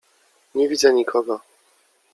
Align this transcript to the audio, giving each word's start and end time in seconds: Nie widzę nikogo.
Nie 0.55 0.69
widzę 0.69 0.93
nikogo. 0.93 1.39